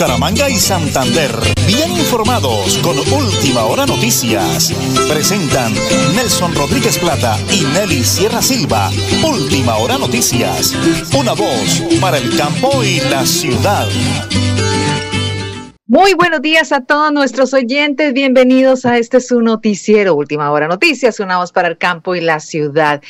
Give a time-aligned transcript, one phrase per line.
[0.00, 1.30] Bucaramanga y Santander.
[1.66, 4.72] Bien informados con Última Hora Noticias.
[5.10, 5.74] Presentan
[6.16, 8.90] Nelson Rodríguez Plata y Nelly Sierra Silva.
[9.22, 10.74] Última Hora Noticias.
[11.14, 13.86] Una voz para el campo y la ciudad.
[15.86, 18.14] Muy buenos días a todos nuestros oyentes.
[18.14, 22.40] Bienvenidos a este su noticiero, Última Hora Noticias, una voz para el campo y la
[22.40, 23.02] ciudad.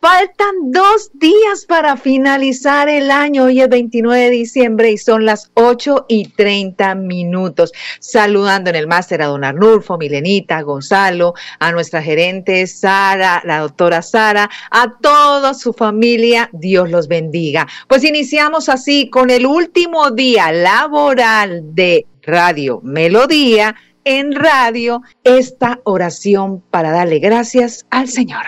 [0.00, 3.44] Faltan dos días para finalizar el año.
[3.44, 7.72] Hoy es 29 de diciembre y son las 8 y 30 minutos.
[7.98, 14.00] Saludando en el máster a don Arnulfo, Milenita, Gonzalo, a nuestra gerente Sara, la doctora
[14.02, 16.48] Sara, a toda su familia.
[16.52, 17.66] Dios los bendiga.
[17.88, 26.62] Pues iniciamos así con el último día laboral de Radio Melodía en radio esta oración
[26.70, 28.44] para darle gracias al Señor.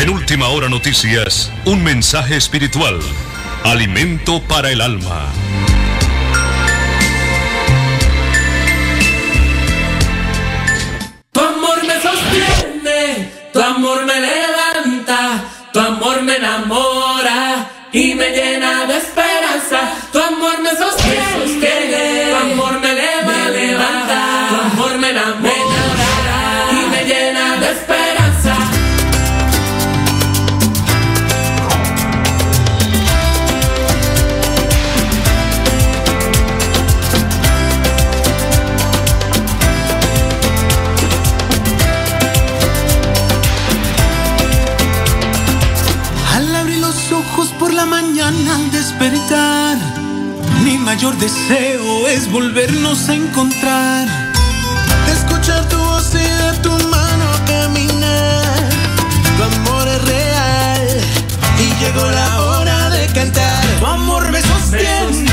[0.00, 2.98] En Última Hora Noticias, un mensaje espiritual.
[3.64, 5.26] Alimento para el alma.
[11.32, 18.86] Tu amor me sostiene, tu amor me levanta, tu amor me enamora y me llena
[18.86, 19.80] de esperanza.
[20.10, 22.09] Tu amor me sostiene, tu amor
[48.20, 49.76] al despertar.
[50.64, 54.06] Mi mayor deseo es volvernos a encontrar.
[55.10, 58.68] Escuchar tu voz y de tu mano caminar.
[59.36, 60.88] Tu amor es real
[61.58, 63.64] y llegó la hora de cantar.
[63.78, 65.29] Tu amor me sostiene,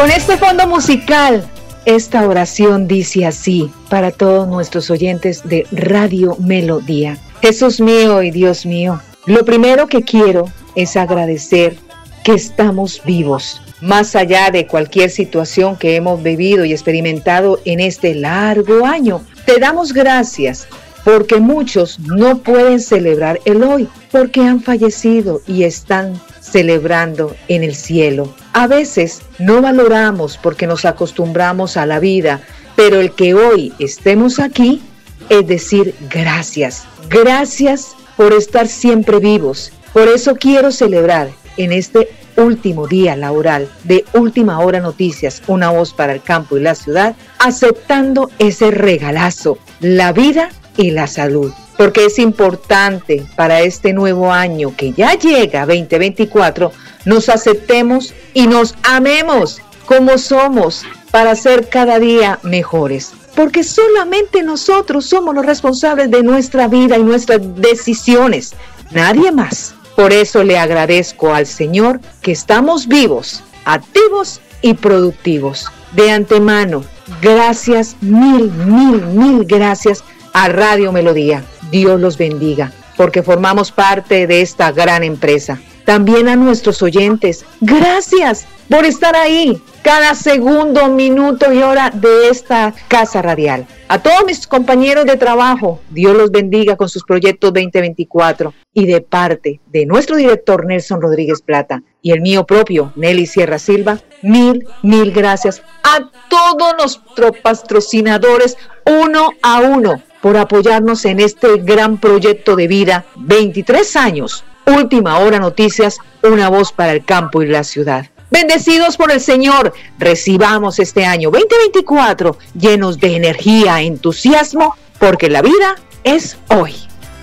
[0.00, 1.46] Con este fondo musical,
[1.84, 7.18] esta oración dice así para todos nuestros oyentes de Radio Melodía.
[7.42, 11.76] Jesús mío y Dios mío, lo primero que quiero es agradecer
[12.24, 18.14] que estamos vivos, más allá de cualquier situación que hemos vivido y experimentado en este
[18.14, 19.20] largo año.
[19.44, 20.66] Te damos gracias
[21.04, 27.74] porque muchos no pueden celebrar el hoy porque han fallecido y están celebrando en el
[27.74, 28.34] cielo.
[28.52, 32.40] A veces no valoramos porque nos acostumbramos a la vida,
[32.76, 34.82] pero el que hoy estemos aquí
[35.28, 36.84] es decir gracias.
[37.08, 39.72] Gracias por estar siempre vivos.
[39.92, 45.92] Por eso quiero celebrar en este último día laboral de Última Hora Noticias, una voz
[45.92, 51.52] para el campo y la ciudad, aceptando ese regalazo, la vida y la salud.
[51.80, 56.72] Porque es importante para este nuevo año que ya llega 2024,
[57.06, 63.12] nos aceptemos y nos amemos como somos para ser cada día mejores.
[63.34, 68.52] Porque solamente nosotros somos los responsables de nuestra vida y nuestras decisiones,
[68.90, 69.72] nadie más.
[69.96, 75.64] Por eso le agradezco al Señor que estamos vivos, activos y productivos.
[75.92, 76.84] De antemano,
[77.22, 80.04] gracias, mil, mil, mil gracias
[80.34, 81.42] a Radio Melodía.
[81.70, 85.60] Dios los bendiga, porque formamos parte de esta gran empresa.
[85.84, 92.74] También a nuestros oyentes, gracias por estar ahí cada segundo, minuto y hora de esta
[92.88, 93.66] casa radial.
[93.88, 99.00] A todos mis compañeros de trabajo, Dios los bendiga con sus proyectos 2024 y de
[99.00, 104.66] parte de nuestro director Nelson Rodríguez Plata y el mío propio, Nelly Sierra Silva, mil,
[104.82, 108.56] mil gracias a todos nuestros patrocinadores
[108.86, 114.44] uno a uno por apoyarnos en este gran proyecto de vida, 23 años.
[114.66, 118.06] Última hora noticias, una voz para el campo y la ciudad.
[118.30, 125.76] Bendecidos por el Señor, recibamos este año 2024 llenos de energía, entusiasmo, porque la vida
[126.04, 126.74] es hoy.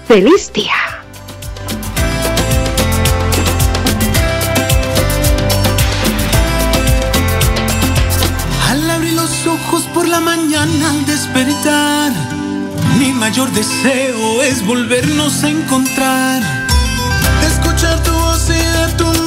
[0.07, 0.73] ¡Feliz día!
[8.69, 11.96] Al abrir los ojos por la mañana al despertar,
[13.17, 16.41] mayor deseo es volvernos a encontrar.
[17.45, 19.26] Escuchar tu voz y de tu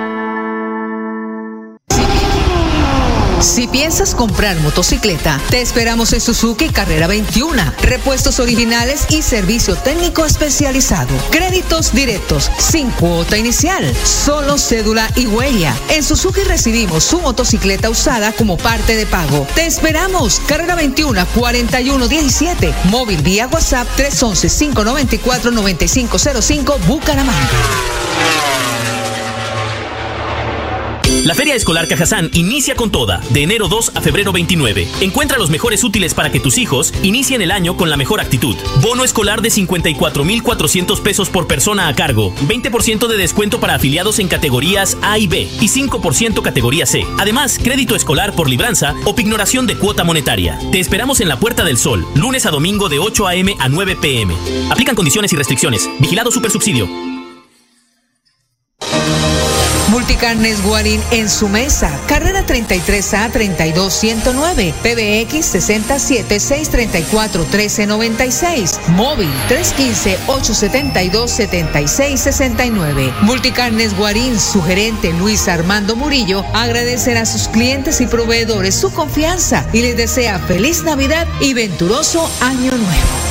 [3.41, 7.73] Si piensas comprar motocicleta, te esperamos en Suzuki Carrera 21.
[7.81, 11.09] Repuestos originales y servicio técnico especializado.
[11.31, 15.75] Créditos directos, sin cuota inicial, solo cédula y huella.
[15.89, 19.47] En Suzuki recibimos su motocicleta usada como parte de pago.
[19.55, 20.39] Te esperamos.
[20.45, 22.75] Carrera 21 4117.
[22.91, 27.49] Móvil vía WhatsApp 311 594 9505 Bucaramanga.
[31.23, 34.87] La Feria Escolar Cajazán inicia con toda, de enero 2 a febrero 29.
[35.01, 38.55] Encuentra los mejores útiles para que tus hijos inicien el año con la mejor actitud.
[38.81, 44.29] Bono escolar de 54,400 pesos por persona a cargo, 20% de descuento para afiliados en
[44.29, 47.05] categorías A y B y 5% categoría C.
[47.19, 50.57] Además, crédito escolar por libranza o pignoración de cuota monetaria.
[50.71, 53.55] Te esperamos en la Puerta del Sol, lunes a domingo de 8 a.m.
[53.59, 54.35] a 9 p.m.
[54.71, 55.87] Aplican condiciones y restricciones.
[55.99, 57.10] Vigilado Supersubsidio.
[59.91, 61.91] Multicarnes Guarín en su mesa.
[62.07, 64.73] Carrera 33A 32109.
[64.81, 68.79] PBX 67 634 1396.
[68.95, 73.13] Móvil 315 872 7669.
[73.23, 79.65] Multicarnes Guarín, su gerente Luis Armando Murillo, agradecerá a sus clientes y proveedores su confianza
[79.73, 83.30] y les desea feliz Navidad y venturoso Año Nuevo.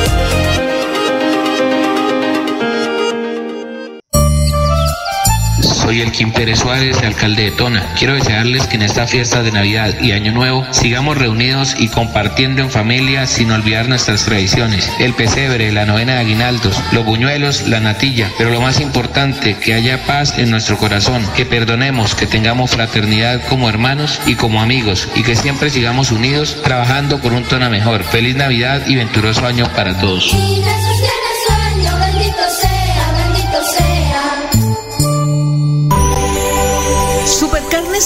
[5.91, 7.85] Soy el Kim Pérez Suárez, alcalde de Tona.
[7.99, 12.61] Quiero desearles que en esta fiesta de Navidad y Año Nuevo sigamos reunidos y compartiendo
[12.61, 14.89] en familia sin olvidar nuestras tradiciones.
[14.99, 18.31] El pesebre, la novena de aguinaldos, los buñuelos, la natilla.
[18.37, 23.41] Pero lo más importante, que haya paz en nuestro corazón, que perdonemos, que tengamos fraternidad
[23.49, 28.05] como hermanos y como amigos y que siempre sigamos unidos trabajando por un Tona mejor.
[28.05, 30.33] Feliz Navidad y venturoso año para todos.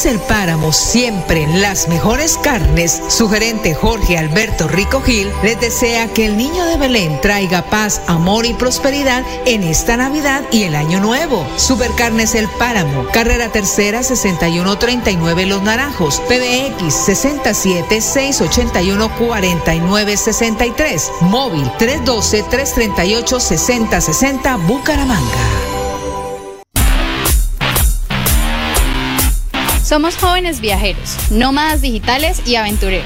[0.04, 3.02] El Páramo, siempre las mejores carnes.
[3.08, 8.02] Su gerente Jorge Alberto Rico Gil les desea que el niño de Belén traiga paz,
[8.08, 11.48] amor y prosperidad en esta Navidad y el Año Nuevo.
[11.56, 22.44] Supercarnes El Páramo, carrera tercera 6139 Los Naranjos, PBX 67 681 49 63, móvil 312
[22.44, 25.75] 338 6060 Bucaramanga.
[29.86, 33.06] Somos jóvenes viajeros, nómadas digitales y aventureros.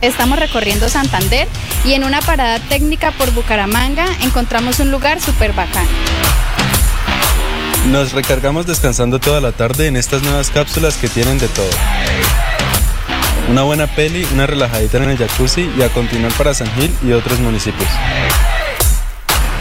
[0.00, 1.48] Estamos recorriendo Santander
[1.84, 5.88] y en una parada técnica por Bucaramanga encontramos un lugar súper bacán.
[7.90, 11.70] Nos recargamos descansando toda la tarde en estas nuevas cápsulas que tienen de todo.
[13.50, 17.10] Una buena peli, una relajadita en el jacuzzi y a continuar para San Gil y
[17.10, 17.88] otros municipios.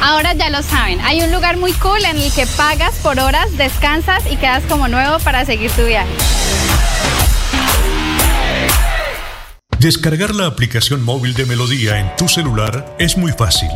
[0.07, 3.57] Ahora ya lo saben, hay un lugar muy cool en el que pagas por horas,
[3.57, 6.13] descansas y quedas como nuevo para seguir tu viaje.
[9.79, 13.71] Descargar la aplicación móvil de Melodía en tu celular es muy fácil.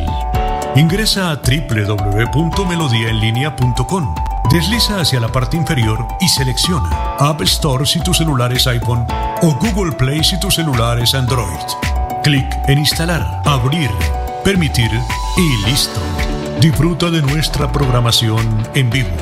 [0.76, 4.14] Ingresa a www.melodiaenlinea.com.
[4.52, 9.04] Desliza hacia la parte inferior y selecciona App Store si tu celular es iPhone
[9.42, 11.58] o Google Play si tu celular es Android.
[12.22, 13.90] Clic en Instalar, Abrir
[14.42, 14.90] permitir
[15.36, 16.00] y listo.
[16.60, 19.16] Disfruta de nuestra programación en vivo.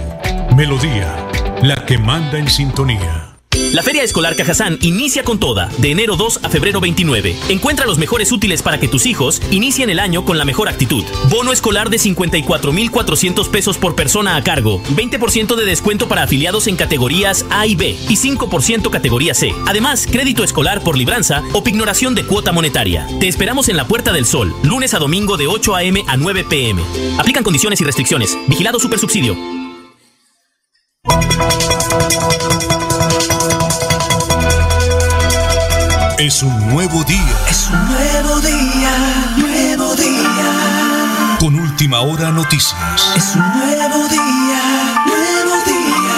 [0.56, 1.16] Melodía,
[1.62, 3.27] la que manda en sintonía.
[3.72, 7.36] La Feria Escolar Cajazán inicia con toda, de enero 2 a febrero 29.
[7.48, 11.04] Encuentra los mejores útiles para que tus hijos inicien el año con la mejor actitud.
[11.28, 16.76] Bono escolar de 54,400 pesos por persona a cargo, 20% de descuento para afiliados en
[16.76, 19.52] categorías A y B y 5% categoría C.
[19.66, 23.06] Además, crédito escolar por libranza o pignoración de cuota monetaria.
[23.20, 26.04] Te esperamos en la Puerta del Sol, lunes a domingo de 8 a.m.
[26.06, 26.82] a 9 p.m.
[27.18, 28.38] Aplican condiciones y restricciones.
[28.46, 29.36] Vigilado Supersubsidio.
[36.18, 37.36] Es un nuevo día.
[37.48, 38.90] Es un nuevo día,
[39.36, 41.36] nuevo día.
[41.38, 43.14] Con última hora noticias.
[43.16, 46.10] Es un nuevo día, nuevo día.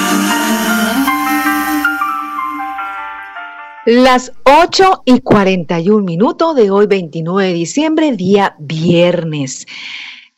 [3.85, 9.66] Las 8 y 41 minutos de hoy, 29 de diciembre, día viernes.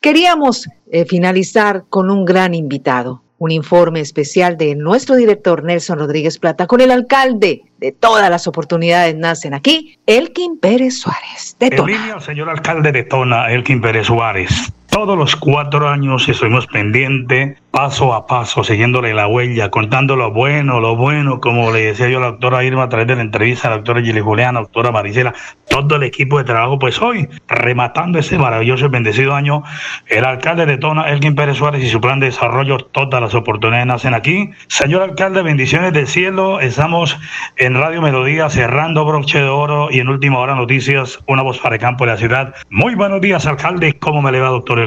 [0.01, 6.39] Queríamos eh, finalizar con un gran invitado un informe especial de nuestro director Nelson Rodríguez
[6.39, 11.57] Plata con el alcalde de todas las oportunidades nacen aquí, Elkin Pérez Suárez.
[11.59, 14.71] De En línea, señor alcalde de Tona, Elkin Pérez Suárez.
[14.93, 20.79] Todos los cuatro años estuvimos pendientes, paso a paso, siguiéndole la huella, contando lo bueno,
[20.79, 23.67] lo bueno, como le decía yo a la doctora Irma a través de la entrevista,
[23.67, 25.33] a la doctora Gili Juliana, doctora Maricela,
[25.67, 29.63] todo el equipo de trabajo, pues hoy, rematando ese maravilloso y bendecido año,
[30.05, 33.87] el alcalde de Tona, Elkin Pérez Suárez y su plan de desarrollo, todas las oportunidades
[33.87, 34.51] nacen aquí.
[34.67, 37.17] Señor alcalde, bendiciones del cielo, estamos
[37.57, 41.75] en Radio Melodía cerrando broche de oro y en última hora noticias, una voz para
[41.75, 42.53] el campo de la ciudad.
[42.69, 44.82] Muy buenos días, alcalde, ¿cómo me le va, doctor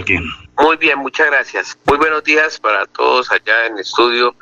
[0.58, 1.78] Muy bien, muchas gracias.
[1.84, 4.34] Muy buenos días para todos allá en estudio.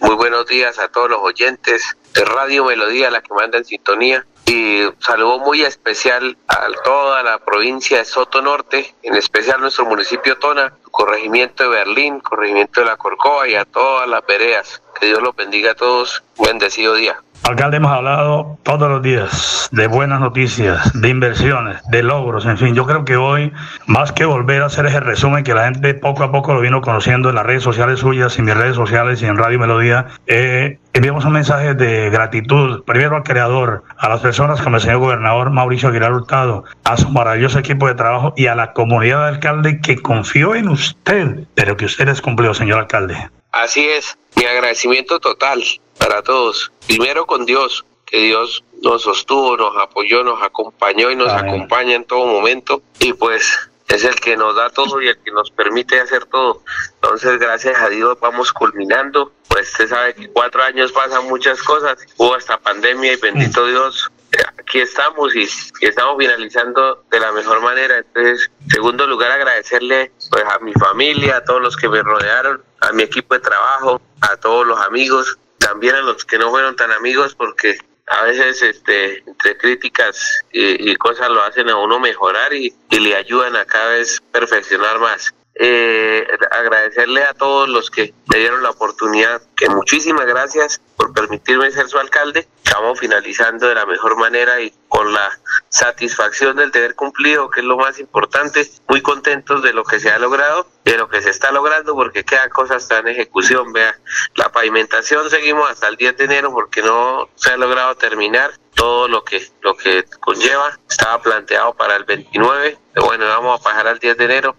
[0.00, 4.24] Muy buenos días a todos los oyentes de Radio Melodía, la que manda en sintonía.
[4.46, 10.38] Y saludo muy especial a toda la provincia de Soto Norte, en especial nuestro municipio
[10.38, 14.82] Tona, corregimiento de Berlín, corregimiento de la Corcova y a todas las veredas.
[15.00, 16.22] Que Dios los bendiga a todos.
[16.38, 17.16] Bendecido día.
[17.42, 22.74] Alcalde, hemos hablado todos los días de buenas noticias, de inversiones, de logros, en fin.
[22.74, 23.52] Yo creo que hoy,
[23.86, 26.80] más que volver a hacer ese resumen que la gente poco a poco lo vino
[26.80, 30.80] conociendo en las redes sociales suyas, en mis redes sociales y en Radio Melodía, eh,
[30.92, 35.50] enviamos un mensaje de gratitud, primero al creador, a las personas como el señor gobernador
[35.50, 39.80] Mauricio Aguilar Hurtado, a su maravilloso equipo de trabajo y a la comunidad de alcalde
[39.80, 43.30] que confió en usted, pero que usted les cumplió, señor alcalde.
[43.62, 45.64] Así es, mi agradecimiento total
[45.98, 46.70] para todos.
[46.86, 52.04] Primero con Dios, que Dios nos sostuvo, nos apoyó, nos acompañó y nos acompaña en
[52.04, 52.82] todo momento.
[53.00, 53.58] Y pues
[53.88, 56.62] es el que nos da todo y el que nos permite hacer todo.
[56.96, 59.32] Entonces, gracias a Dios vamos culminando.
[59.48, 61.96] Pues usted sabe que cuatro años pasan muchas cosas.
[62.18, 63.68] Hubo esta pandemia y bendito mm.
[63.70, 64.10] Dios,
[64.58, 65.48] aquí estamos y,
[65.80, 67.98] estamos finalizando de la mejor manera.
[67.98, 72.92] Entonces, segundo lugar, agradecerle pues a mi familia, a todos los que me rodearon, a
[72.92, 76.92] mi equipo de trabajo, a todos los amigos, también a los que no fueron tan
[76.92, 82.74] amigos porque a veces este entre críticas y, cosas lo hacen a uno mejorar y,
[82.90, 85.34] y, le ayudan a cada vez perfeccionar más.
[85.58, 91.70] Eh, agradecerle a todos los que me dieron la oportunidad, que muchísimas gracias por permitirme
[91.70, 92.46] ser su alcalde.
[92.66, 95.30] Estamos finalizando de la mejor manera y con la
[95.68, 100.10] satisfacción del deber cumplido, que es lo más importante, muy contentos de lo que se
[100.10, 103.72] ha logrado, de lo que se está logrando, porque quedan cosas están en ejecución.
[103.72, 103.96] Vea,
[104.34, 109.06] la pavimentación seguimos hasta el 10 de enero porque no se ha logrado terminar todo
[109.06, 110.76] lo que lo que conlleva.
[110.90, 114.56] Estaba planteado para el 29, pero bueno, vamos a pasar al 10 de enero.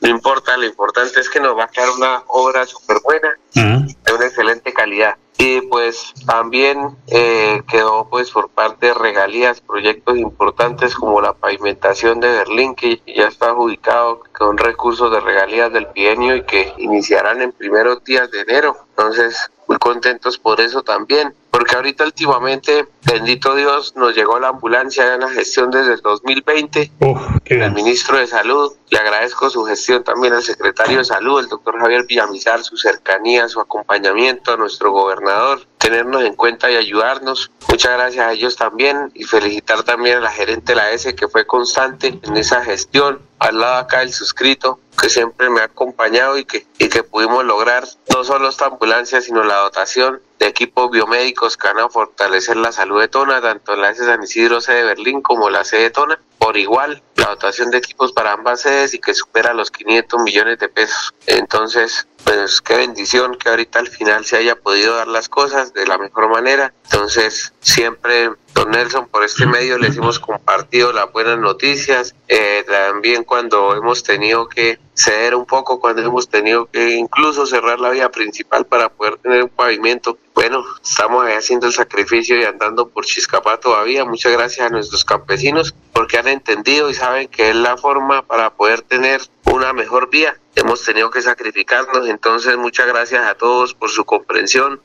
[0.00, 4.12] No importa, lo importante es que nos va a quedar una obra súper buena, de
[4.12, 5.16] una excelente calidad.
[5.38, 12.20] Y pues también eh, quedó pues por parte de regalías proyectos importantes como la pavimentación
[12.20, 17.42] de Berlín que ya está adjudicado con recursos de regalías del bienio y que iniciarán
[17.42, 18.76] en primeros días de enero.
[18.90, 25.14] Entonces muy contentos por eso también, porque ahorita últimamente, bendito Dios, nos llegó la ambulancia
[25.14, 26.90] en la gestión desde el 2020,
[27.44, 31.78] el ministro de Salud, le agradezco su gestión también al secretario de Salud, el doctor
[31.78, 37.52] Javier Villamizar, su cercanía, su acompañamiento a nuestro gobernador, tenernos en cuenta y ayudarnos.
[37.68, 41.28] Muchas gracias a ellos también y felicitar también a la gerente de la S que
[41.28, 43.20] fue constante en esa gestión.
[43.38, 47.44] Al lado acá el suscrito que siempre me ha acompañado y que, y que pudimos
[47.44, 52.56] lograr no solo esta ambulancia, sino la dotación de equipos biomédicos que van a fortalecer
[52.56, 55.78] la salud de Tona, tanto la S San Isidro C de Berlín como la C
[55.78, 59.70] de Tona, por igual la dotación de equipos para ambas sedes y que supera los
[59.70, 61.14] 500 millones de pesos.
[61.26, 65.86] Entonces, pues qué bendición que ahorita al final se haya podido dar las cosas de
[65.86, 66.72] la mejor manera.
[66.84, 72.14] Entonces, siempre, don Nelson, por este medio les hemos compartido las buenas noticias.
[72.28, 77.80] Eh, también cuando hemos tenido que ceder un poco, cuando hemos tenido que incluso cerrar
[77.80, 80.18] la vía principal para poder tener un pavimento.
[80.34, 84.04] Bueno, estamos haciendo el sacrificio y andando por Chiscapá todavía.
[84.04, 88.50] Muchas gracias a nuestros campesinos porque han entendido y saben que es la forma para
[88.54, 89.22] poder tener
[89.52, 90.38] una mejor vía.
[90.54, 94.80] Hemos tenido que sacrificarnos, entonces muchas gracias a todos por su comprensión.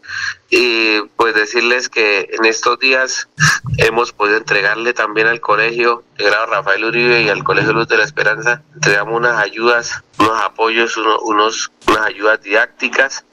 [0.50, 3.30] Y pues decirles que en estos días
[3.78, 7.98] hemos podido entregarle también al colegio de grado Rafael Uribe y al Colegio Luz de
[7.98, 13.26] la Esperanza, entregamos unas ayudas, unos apoyos, unos, unas ayudas didácticas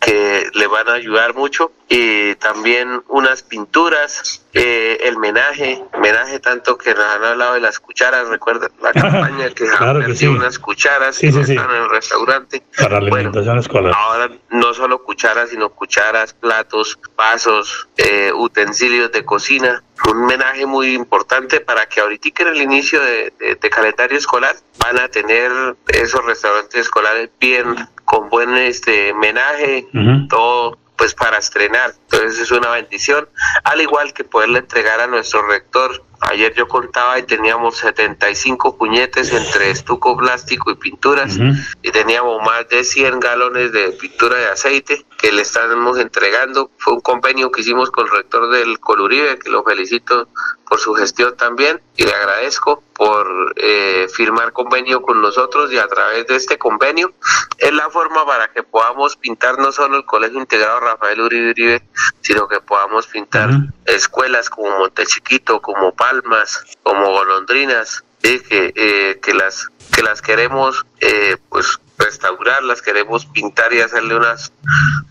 [0.00, 6.76] que le van a ayudar mucho y también unas pinturas eh, el menaje, menaje tanto
[6.78, 10.26] que nos han hablado de las cucharas, recuerda la campaña que Claro han sí.
[10.26, 12.62] unas cucharas Sí, que sí, están en el restaurante.
[12.76, 13.92] Para la alimentación escolar.
[13.94, 19.82] Ahora no solo cucharas, sino cucharas, platos, vasos, eh, utensilios de cocina.
[20.08, 24.54] Un menaje muy importante para que ahorita en el inicio de, de- de calendario escolar
[24.78, 25.50] van a tener
[25.88, 27.74] esos restaurantes escolares bien,
[28.04, 29.86] con buen este menaje,
[30.28, 31.92] todo pues para estrenar.
[32.10, 33.28] Entonces es una bendición,
[33.64, 36.02] al igual que poderle entregar a nuestro rector.
[36.20, 41.36] Ayer yo contaba y teníamos 75 puñetes entre estuco plástico y pinturas
[41.82, 46.70] y teníamos más de 100 galones de pintura de aceite que le estamos entregando.
[46.78, 50.28] Fue un convenio que hicimos con el rector del Coluribe, que lo felicito
[50.68, 55.86] por su gestión también y le agradezco por eh, firmar convenio con nosotros y a
[55.86, 57.12] través de este convenio
[57.58, 61.82] es la forma para que podamos pintar no solo el Colegio Integrado Rafael Uribe Uribe,
[62.20, 63.50] sino que podamos pintar
[63.84, 68.40] escuelas como Montechiquito, como Palmas, como Golondrinas, ¿sí?
[68.48, 74.14] que, eh, que las que las queremos eh, pues restaurar, las queremos pintar y hacerle
[74.16, 74.52] unas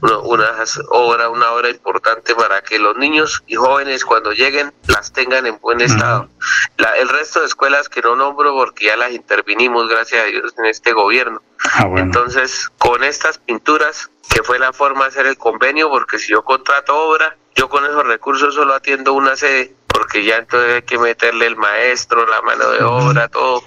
[0.02, 5.12] una, unas obra, una obra importante para que los niños y jóvenes cuando lleguen las
[5.12, 6.30] tengan en buen estado.
[6.78, 10.54] La- el resto de escuelas que no nombro porque ya las intervinimos, gracias a Dios,
[10.60, 11.42] en este gobierno.
[12.04, 16.44] Entonces, con estas pinturas, que fue la forma de hacer el convenio, porque si yo
[16.44, 20.98] contrato obra, yo con esos recursos solo atiendo una sede, porque ya entonces hay que
[20.98, 23.64] meterle el maestro, la mano de obra, todo.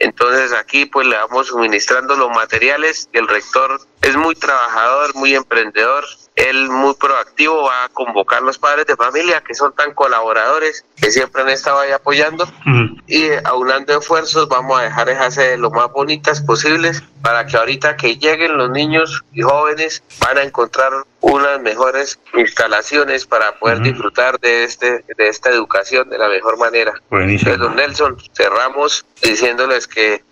[0.00, 5.36] Entonces aquí pues le vamos suministrando los materiales y el rector es muy trabajador, muy
[5.36, 6.04] emprendedor,
[6.40, 11.10] él muy proactivo, va a convocar los padres de familia que son tan colaboradores, que
[11.10, 12.50] siempre han estado ahí apoyando
[13.06, 17.56] y eh, aunando esfuerzos vamos a dejar esas sedes lo más bonitas posibles para que
[17.56, 23.80] ahorita que lleguen los niños y jóvenes van a encontrar unas mejores instalaciones para poder
[23.82, 26.94] disfrutar de este de esta educación de la mejor manera.
[27.10, 27.52] Buenísimo.
[27.52, 30.22] Entonces, don Nelson, cerramos diciéndoles que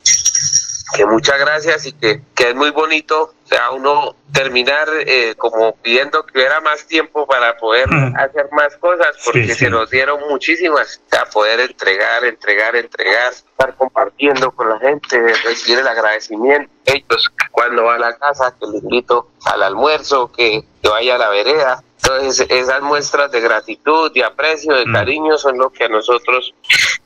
[0.94, 5.74] que muchas gracias y que, que es muy bonito, o sea, uno terminar eh, como
[5.76, 9.54] pidiendo que hubiera más tiempo para poder hacer más cosas, porque sí.
[9.54, 15.78] se nos dieron muchísimas, sea, poder entregar, entregar, entregar, estar compartiendo con la gente, recibir
[15.78, 20.88] el agradecimiento, ellos cuando va a la casa, que le invito al almuerzo, que, que
[20.90, 25.70] vaya a la vereda, entonces esas muestras de gratitud, de aprecio, de cariño son lo
[25.70, 26.54] que a nosotros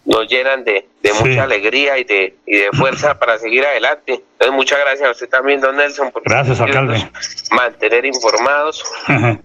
[0.05, 1.25] nos llenan de, de Sí.
[1.25, 4.23] mucha alegría y de, y de fuerza para seguir adelante.
[4.33, 7.09] Entonces muchas gracias a usted también, don Nelson, por Gracias, alcalde.
[7.53, 8.85] mantener informados,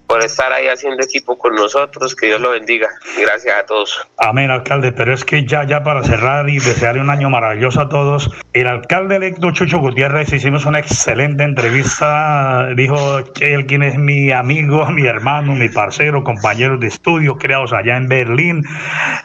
[0.08, 2.88] por estar ahí haciendo equipo con nosotros, que Dios lo bendiga.
[3.20, 4.08] Gracias a todos.
[4.17, 4.91] Amén, alcalde.
[4.91, 8.65] Pero es que ya, ya para cerrar y desearle un año maravilloso a todos, el
[8.67, 12.67] alcalde electo Chucho Gutiérrez hicimos una excelente entrevista.
[12.76, 17.98] Dijo él quien es mi amigo, mi hermano, mi parcero, compañero de estudio, creados allá
[17.98, 18.63] en Berlín.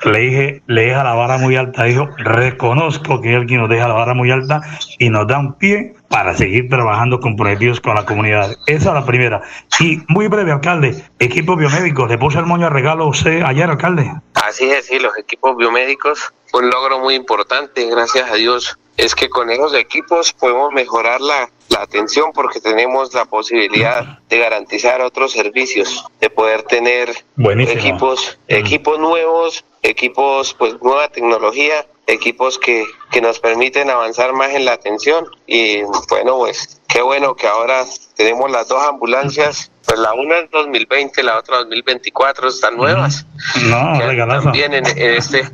[0.05, 1.85] Le dije, le deja la vara muy alta.
[1.85, 4.61] Dijo, reconozco que él quien nos deja la vara muy alta
[4.99, 8.57] y nos da un pie para seguir trabajando comprometidos con la comunidad.
[8.67, 9.43] Esa es la primera.
[9.81, 13.69] Y muy breve, alcalde, equipo biomédico, le puse el moño a regalo a usted ayer,
[13.69, 14.13] alcalde.
[14.35, 19.29] Así es, sí, los equipos biomédicos, un logro muy importante, gracias a Dios, es que
[19.31, 25.33] con esos equipos podemos mejorar la, la atención porque tenemos la posibilidad de garantizar otros
[25.33, 27.81] servicios, de poder tener Buenísimo.
[27.81, 34.65] equipos, equipos nuevos, equipos, pues nueva tecnología, equipos que, que nos permiten avanzar más en
[34.65, 35.27] la atención.
[35.47, 37.85] Y bueno, pues qué bueno que ahora
[38.15, 43.27] tenemos las dos ambulancias, pues la una en 2020, la otra 2024 están nuevas.
[43.65, 44.45] No, regalazo.
[44.45, 45.49] también en, en este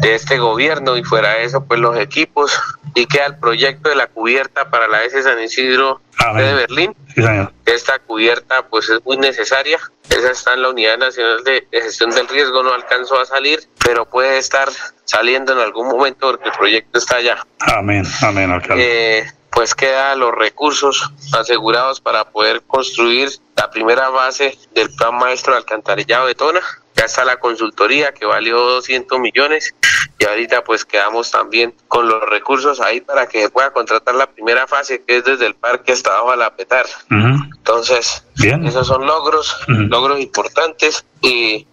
[0.00, 2.52] de este gobierno y fuera de eso pues los equipos
[2.94, 6.44] y queda el proyecto de la cubierta para la S San Isidro Amén.
[6.44, 7.52] de Berlín Sí, señor.
[7.66, 9.78] esta cubierta pues es muy necesaria
[10.10, 14.04] esa está en la unidad nacional de, gestión del riesgo no alcanzó a salir pero
[14.08, 14.68] puede estar
[15.04, 19.18] saliendo en algún momento porque el proyecto está allá Amén, amén, alcalde.
[19.18, 25.52] eh, pues queda los recursos asegurados para poder construir la primera base del plan maestro
[25.52, 26.60] de alcantarillado de Tona.
[26.94, 29.74] Ya está la consultoría que valió 200 millones
[30.18, 34.30] y ahorita pues quedamos también con los recursos ahí para que se pueda contratar la
[34.30, 36.86] primera fase que es desde el parque hasta abajo a la petar.
[37.10, 38.66] Entonces, Bien.
[38.66, 41.66] esos son logros, logros importantes y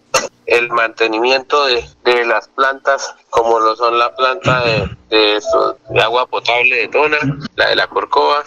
[0.46, 6.00] el mantenimiento de, de las plantas, como lo son la planta de, de, esto- de
[6.02, 7.16] agua potable de Tona,
[7.56, 8.42] la de la Corcova,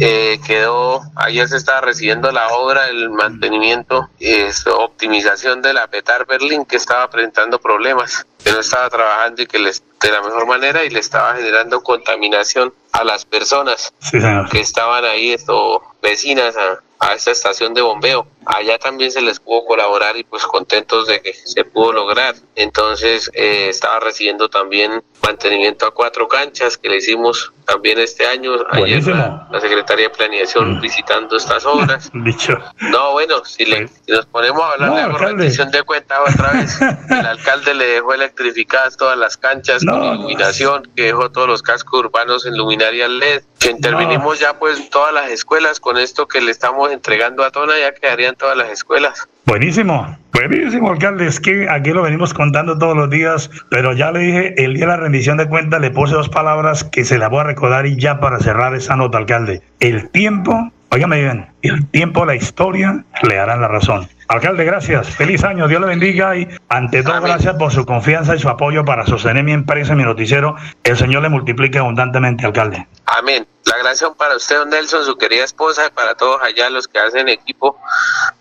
[0.00, 4.34] eh, quedó, ayer se estaba recibiendo la obra, el mantenimiento y
[4.74, 9.58] optimización de la Petar Berlín, que estaba presentando problemas, que no estaba trabajando y que
[9.58, 14.18] les, de la mejor manera y le estaba generando contaminación a las personas Sí,
[14.50, 18.26] que estaban ahí, esto, vecinas a, a esta estación de bombeo.
[18.46, 22.34] Allá también se les pudo colaborar y pues contentos de que se pudo lograr.
[22.54, 28.52] Entonces eh, estaba recibiendo también mantenimiento a cuatro canchas que le hicimos también este año.
[28.70, 30.80] Ayer la, Secretaría de Planeación mm.
[30.80, 32.10] visitando estas obras.
[32.14, 32.56] Dicho.
[32.80, 36.80] No, bueno, si, le, nos ponemos a hablar de rendición de cuenta otra vez,
[37.10, 42.00] el alcalde le dejó electrificadas todas las canchas con iluminación, que dejó todos los cascos
[42.00, 46.52] urbanos en luminaria LED, que intervinimos ya pues todas las escuelas con esto que le
[46.52, 49.28] estamos entregando a Tona, ya quedarían todas las escuelas.
[49.44, 51.26] Buenísimo, buenísimo, alcalde.
[51.26, 54.86] Es que aquí lo venimos contando todos los días, pero ya le dije, el día
[54.86, 57.86] de la rendición de cuentas le puse dos palabras que se las voy a recordar
[57.86, 59.62] y ya para cerrar esa nota, alcalde.
[59.80, 64.08] El tiempo, óigame bien, el tiempo, la historia le harán la razón.
[64.28, 65.08] Alcalde, gracias.
[65.14, 65.68] Feliz año.
[65.68, 69.44] Dios le bendiga y ante todo gracias por su confianza y su apoyo para sostener
[69.44, 70.56] mi empresa y mi noticiero.
[70.82, 72.86] El Señor le multiplique abundantemente, alcalde.
[73.06, 73.46] Amén.
[73.64, 76.98] La gracia para usted, don Nelson, su querida esposa, y para todos allá los que
[76.98, 77.78] hacen equipo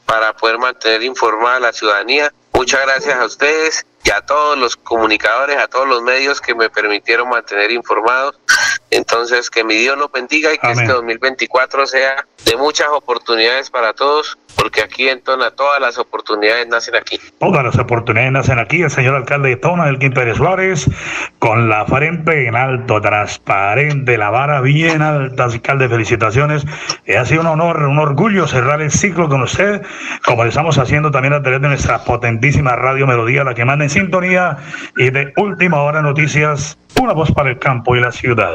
[0.06, 2.32] para poder mantener informada a la ciudadanía.
[2.54, 6.70] Muchas gracias a ustedes y a todos los comunicadores, a todos los medios que me
[6.70, 8.40] permitieron mantener informados.
[8.90, 13.94] Entonces, que mi Dios nos bendiga y que este 2024 sea de muchas oportunidades para
[13.94, 17.20] todos porque aquí en Tona todas las oportunidades nacen aquí.
[17.40, 18.82] Todas las oportunidades nacen aquí.
[18.82, 20.90] El señor alcalde de Tona, el Pérez Suárez,
[21.40, 25.46] con la frente en alto, transparente, la vara bien alta.
[25.46, 26.66] Alcalde, felicitaciones.
[27.06, 29.82] Eh, ha sido un honor, un orgullo cerrar el ciclo con usted,
[30.26, 33.86] como le estamos haciendo también a través de nuestra potentísima radio Melodía, la que manda
[33.86, 34.58] en sintonía
[34.98, 38.54] y de última hora noticias, una voz para el campo y la ciudad.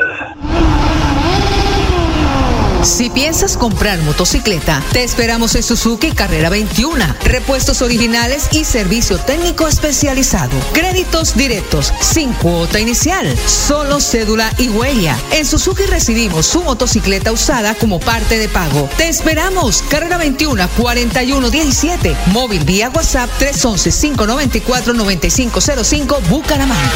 [2.82, 7.04] Si piensas comprar motocicleta, te esperamos en Suzuki Carrera 21.
[7.24, 10.52] Repuestos originales y servicio técnico especializado.
[10.72, 15.18] Créditos directos, sin cuota inicial, solo cédula y huella.
[15.32, 18.88] En Suzuki recibimos su motocicleta usada como parte de pago.
[18.96, 19.82] Te esperamos.
[19.82, 22.16] Carrera 21 4117.
[22.26, 26.90] Móvil vía WhatsApp 311 594 9505 Bucaramanga.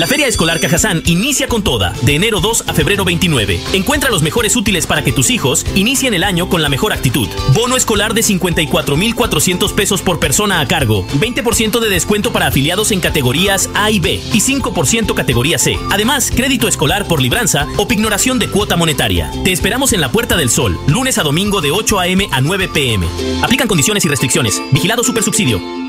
[0.00, 3.60] La Feria Escolar Cajazán inicia con toda, de enero 2 a febrero 29.
[3.74, 7.28] Encuentra los mejores útiles para que tus hijos inicien el año con la mejor actitud.
[7.52, 13.00] Bono escolar de 54,400 pesos por persona a cargo, 20% de descuento para afiliados en
[13.00, 15.78] categorías A y B y 5% categoría C.
[15.90, 19.30] Además, crédito escolar por libranza o pignoración de cuota monetaria.
[19.44, 22.26] Te esperamos en la Puerta del Sol, lunes a domingo de 8 a.m.
[22.32, 23.06] a 9 p.m.
[23.42, 24.62] Aplican condiciones y restricciones.
[24.72, 25.79] Vigilado Supersubsidio.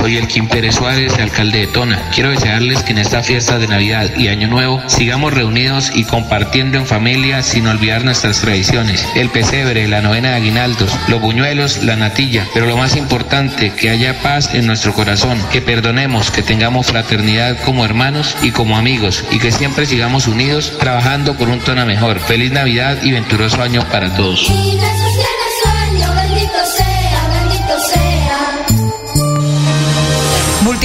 [0.00, 2.08] Soy el Kim Pérez Suárez, alcalde de Tona.
[2.14, 6.78] Quiero desearles que en esta fiesta de Navidad y Año Nuevo sigamos reunidos y compartiendo
[6.78, 9.06] en familia sin olvidar nuestras tradiciones.
[9.14, 12.46] El pesebre, la novena de aguinaldos, los buñuelos, la natilla.
[12.54, 17.58] Pero lo más importante, que haya paz en nuestro corazón, que perdonemos, que tengamos fraternidad
[17.60, 22.20] como hermanos y como amigos y que siempre sigamos unidos trabajando por un Tona mejor.
[22.20, 24.50] Feliz Navidad y venturoso año para todos.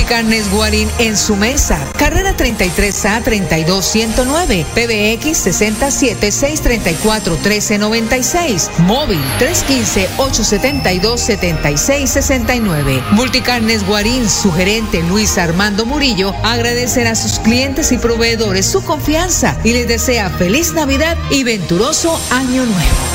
[0.04, 1.80] Carnes Guarín en su mesa.
[1.98, 4.66] Carrera 33A 32109.
[4.74, 8.72] PBX 67 634 1396.
[8.80, 13.04] Móvil 315 872 7669.
[13.12, 19.58] Multicarnes Guarín, su gerente Luis Armando Murillo, agradecerá a sus clientes y proveedores su confianza
[19.64, 23.15] y les desea feliz Navidad y venturoso Año Nuevo.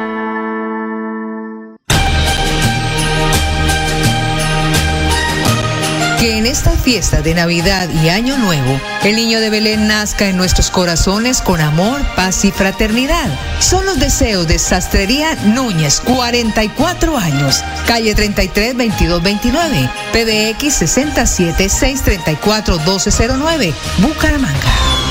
[6.51, 11.41] Esta fiesta de Navidad y Año Nuevo, el niño de Belén nazca en nuestros corazones
[11.41, 13.29] con amor, paz y fraternidad.
[13.61, 22.75] Son los deseos de Sastrería Núñez, 44 años, calle 33 22 29, PBX 67 634
[22.79, 25.10] 1209, Bucaramanga.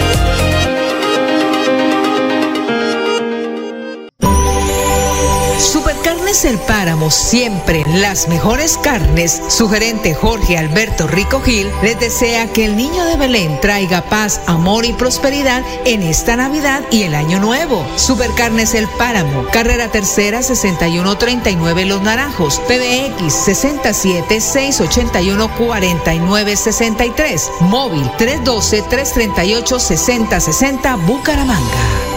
[5.91, 9.41] Supercarnes El Páramo, siempre las mejores carnes.
[9.49, 14.39] Su gerente Jorge Alberto Rico Gil les desea que el niño de Belén traiga paz,
[14.45, 17.85] amor y prosperidad en esta Navidad y el Año Nuevo.
[17.97, 29.77] Supercarnes El Páramo, carrera tercera 6139 Los Naranjos, PBX 67 681 4963, móvil 312 338
[29.79, 32.11] 6060 Bucaramanga.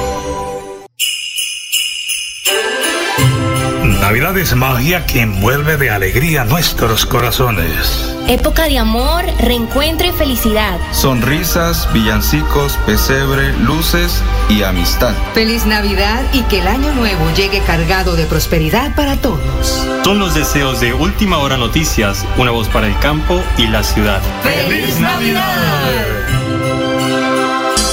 [4.04, 8.14] Navidad es magia que envuelve de alegría nuestros corazones.
[8.28, 10.78] Época de amor, reencuentro y felicidad.
[10.92, 15.14] Sonrisas, villancicos, pesebre, luces y amistad.
[15.32, 19.86] Feliz Navidad y que el año nuevo llegue cargado de prosperidad para todos.
[20.04, 24.20] Son los deseos de Última Hora Noticias, una voz para el campo y la ciudad.
[24.42, 26.04] ¡Feliz Navidad!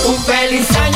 [0.05, 0.90] Un feliz año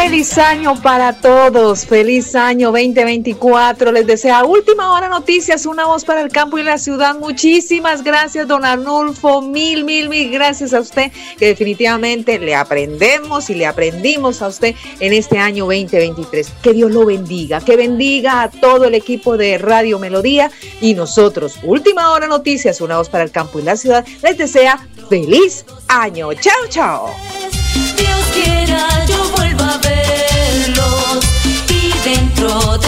[0.00, 3.90] Feliz año para todos, feliz año 2024.
[3.90, 7.16] Les desea Última Hora Noticias, una voz para el campo y la ciudad.
[7.18, 9.42] Muchísimas gracias, don Arnulfo.
[9.42, 14.76] Mil, mil, mil gracias a usted, que definitivamente le aprendemos y le aprendimos a usted
[15.00, 16.48] en este año 2023.
[16.62, 20.48] Que Dios lo bendiga, que bendiga a todo el equipo de Radio Melodía
[20.80, 21.58] y nosotros.
[21.64, 24.06] Última Hora Noticias, una voz para el campo y la ciudad.
[24.22, 24.78] Les desea
[25.10, 26.32] feliz año.
[26.34, 27.37] Chao, chao.
[32.38, 32.87] Dentro de